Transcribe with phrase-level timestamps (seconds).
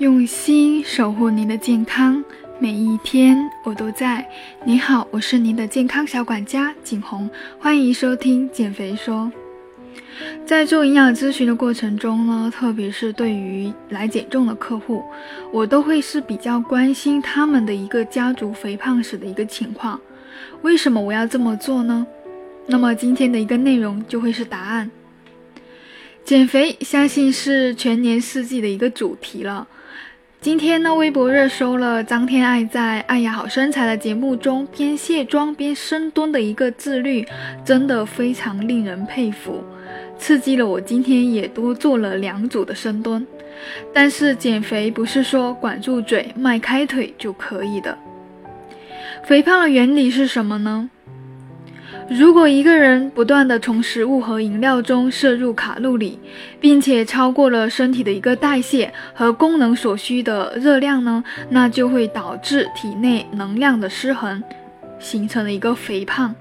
[0.00, 2.24] 用心守护您的健康，
[2.58, 4.26] 每一天我都在。
[4.64, 9.30] 你好，我是您的健康小管家景红，欢迎收听减肥说。
[10.46, 15.04] 在做营养咨询的过程中呢，特别是对于来减重的客户，
[15.52, 20.00] 我都会是比较关心他们的一个家族肥胖史的一个情况。
[20.62, 22.06] 为什么我要这么做呢？
[22.66, 24.90] 那么今天的一个内容就会是答案。
[26.30, 29.66] 减肥相信是全年四季的一个主题了。
[30.40, 37.26] 今天呢，微博热搜了张天爱在《爱呀好身材》的节目中边卸妆边深蹲的一个自律，
[37.64, 39.64] 真的非常令人佩服，
[40.20, 43.26] 刺激了我今天也多做了两组的深蹲。
[43.92, 47.98] 但是减肥不是说管住嘴、迈开腿就可以的。
[49.24, 50.88] 肥胖的原理是什么呢？
[52.10, 56.18] 如果一个人不断的从食物和饮料中摄入卡路里，
[56.58, 64.42] 并且超过了身体的一个代谢和功能所需的热量呢，那就会导致体内能量的失衡，
[64.98, 66.34] 形成了一个肥胖。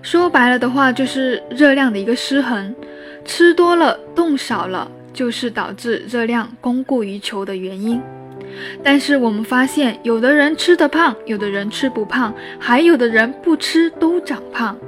[0.00, 2.74] 说白了的话，就是热量的一个失衡，
[3.26, 8.00] 吃多了动少了，就是导致热量供过于求的原因。
[8.84, 14.78] 但是我们发现，有的人吃得胖，有的人吃不胖，还有的人不吃都长胖。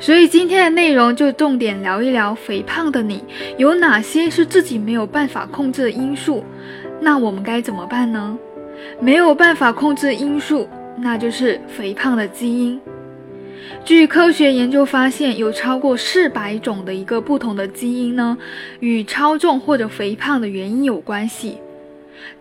[0.00, 3.22] 所以今天的内容就重点聊一聊肥胖的你
[3.56, 6.42] 有哪些是自己没有办法控制的因素，
[7.00, 8.36] 那我们该怎么办呢？
[8.98, 12.80] 没有办法控制因素，那就是肥胖的基因。
[13.84, 18.36] 据科学研究发现，有超过四百种的一个不同的基因呢，
[18.80, 21.58] 与超重或者肥胖的原因有关系。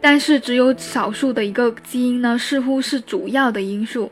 [0.01, 4.11] 但是只有少数的一个基因呢，似乎是主要的因素。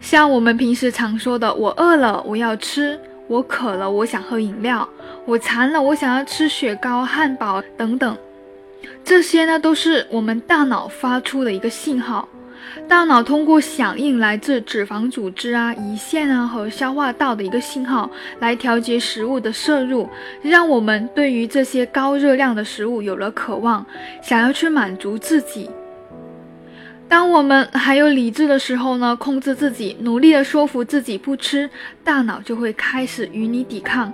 [0.00, 4.88] 像我们平时常说的，我饿了我要吃，我渴了我想喝饮料，
[5.24, 8.16] 我馋了我想要吃雪糕、汉堡等等，
[9.02, 12.28] 这些呢都是我们大脑发出的一个信号。
[12.88, 20.08] 大脑通过响应来自脂肪组织啊、胰腺啊和消化道的一个信号，来调节食物的摄入，
[20.42, 23.84] 让我们对于这些高热量的食物有了渴望，
[24.22, 25.68] 想要去满足自己。
[27.08, 31.70] 当我们还有理智的时候呢，控制自己，努力的说服自己不吃，
[32.02, 34.12] 大脑就会开始与你抵抗，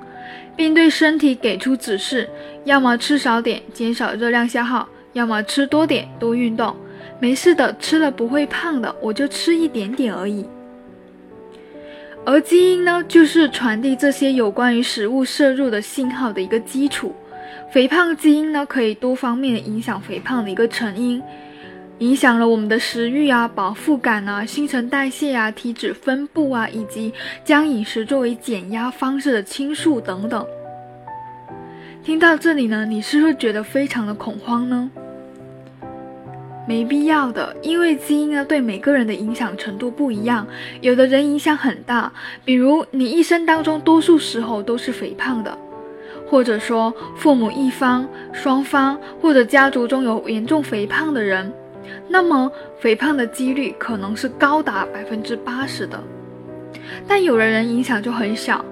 [0.54, 2.28] 并对身体给出指示：
[2.64, 6.76] 要么吃少点，减少热量消耗；要么吃多点，多运动。
[7.18, 10.44] 没事的，吃了不会胖的，我就吃一点点而已。
[12.24, 17.14] 而基因呢，就是传递这些有关于食物摄入的信号的一个基础。
[17.70, 21.22] 肥胖基因呢，可以多方面影响肥胖的一个成因，
[21.98, 27.12] 影响了我们的食欲啊、饱腹感啊、新陈代谢啊、体脂分布啊，以及
[27.44, 30.46] 将饮食作为减压方式的倾诉等等。
[32.04, 34.90] 听到这里呢，你是不是觉得非常的恐慌呢？
[36.66, 40.46] 没必要的，因为基因呢对每个人的影响程度不一样，
[40.80, 42.12] 有的人影响很大，
[42.44, 45.58] 比如你一生当中多数时候都是肥胖的，
[46.28, 51.52] 或者说父母一方、双方或者家族中有严重肥胖的人，
[52.08, 56.00] 那么肥胖的几率可能是高达百分之八十的，
[57.08, 58.64] 但有的人影响就很小。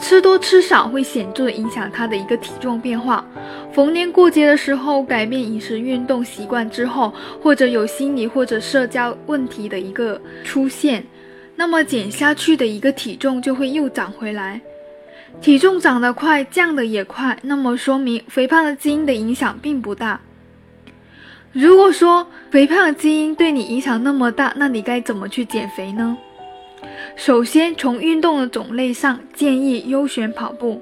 [0.00, 3.24] 吃多吃少会显著的影响他的一个体重变化。
[3.72, 11.04] 逢年过节的时候改变饮食运动习惯之后，或者有心理或者社交问题的一个出现，
[11.56, 14.60] 那么减下去的一个体重就会又长回来。
[15.40, 20.20] 体重长得快，降的也快，那么说明肥胖的基因的影响并不大。
[21.52, 26.16] 如果说肥胖的基因对你影响那么大，那你该怎么去减肥呢？
[27.18, 30.80] 首先，从运动的种类上，建议优选跑步，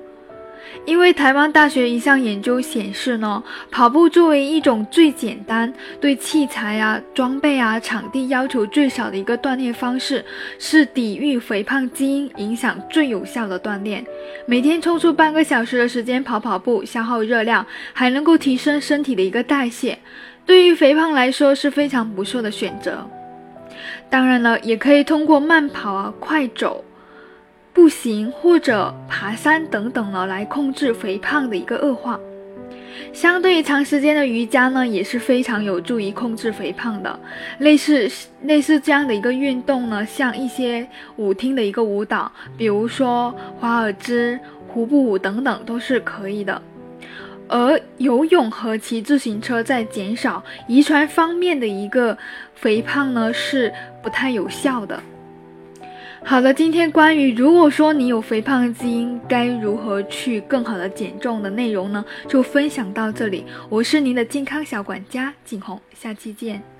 [0.85, 10.23] 因为台湾大学一项研究显示呢，跑步作为一种最简单、对器材啊、装备啊、场地要求最少的一个锻炼方式，
[10.59, 14.05] 是抵御肥胖基因影响最有效的锻炼。
[14.45, 19.99] 每天抽出半个小时的时间跑跑步，消耗热量，还能够提升身体的一个代谢，
[20.45, 23.09] 对于肥胖来说是非常不错的选择。
[24.09, 26.85] 当然了，也可以通过慢跑啊、快走、
[27.73, 32.19] 步行或者爬山等等呢，来控制肥胖的一个恶化。
[33.13, 37.19] 相对于长时间的瑜伽呢，也是非常有助于控制肥胖的。
[37.59, 38.11] 类似
[38.43, 40.87] 类似这样的一个运动呢，像一些
[41.17, 44.39] 舞厅的一个舞蹈，比如说华尔兹、
[44.69, 46.61] 胡步舞等等，都是可以的。
[47.49, 52.17] 而游泳和骑自行车在减少遗传方面的一个
[52.55, 53.73] 肥胖呢，是
[54.03, 55.01] 不太有效的。
[56.25, 63.45] 好的，今天关于如果说你有肥胖基因，该如何去更好的减重的内容呢，就分享到这里。
[63.69, 66.76] 我是您的健康小管家景红，下期见。